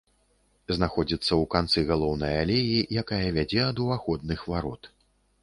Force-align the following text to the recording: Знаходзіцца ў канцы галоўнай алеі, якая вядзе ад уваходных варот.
Знаходзіцца 0.77 1.27
ў 1.27 1.43
канцы 1.55 1.83
галоўнай 1.91 2.33
алеі, 2.45 2.79
якая 3.03 3.21
вядзе 3.37 3.61
ад 3.69 3.85
уваходных 3.87 4.39
варот. 4.55 4.93